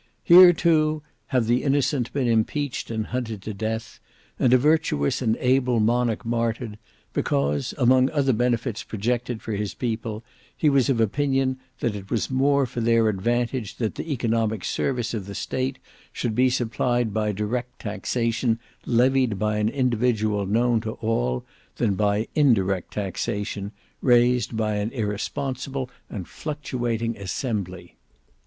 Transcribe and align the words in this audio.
Here 0.23 0.51
too 0.51 1.03
have 1.27 1.45
the 1.45 1.61
innocent 1.61 2.11
been 2.11 2.27
impeached 2.27 2.89
and 2.89 3.05
hunted 3.05 3.43
to 3.43 3.53
death; 3.53 3.99
and 4.39 4.51
a 4.51 4.57
virtuous 4.57 5.21
and 5.21 5.37
able 5.37 5.79
monarch 5.79 6.25
martyred, 6.25 6.79
because, 7.13 7.75
among 7.77 8.09
other 8.09 8.33
benefits 8.33 8.81
projected 8.81 9.43
for 9.43 9.51
his 9.51 9.75
people, 9.75 10.23
he 10.57 10.71
was 10.71 10.89
of 10.89 10.99
opinion 10.99 11.59
that 11.81 11.95
it 11.95 12.09
was 12.09 12.31
more 12.31 12.65
for 12.65 12.81
their 12.81 13.09
advantage 13.09 13.75
that 13.75 13.93
the 13.93 14.11
economic 14.11 14.65
service 14.65 15.13
of 15.13 15.27
the 15.27 15.35
state 15.35 15.77
should 16.11 16.33
be 16.33 16.49
supplied 16.49 17.13
by 17.13 17.31
direct 17.31 17.77
taxation 17.77 18.57
levied 18.87 19.37
by 19.37 19.57
an 19.57 19.69
individual 19.69 20.47
known 20.47 20.81
to 20.81 20.93
all, 20.93 21.45
than 21.75 21.93
by 21.93 22.27
indirect 22.33 22.91
taxation, 22.91 23.71
raised 24.01 24.57
by 24.57 24.77
an 24.77 24.91
irresponsible 24.93 25.91
and 26.09 26.27
fluctuating 26.27 27.15
assembly. 27.17 27.97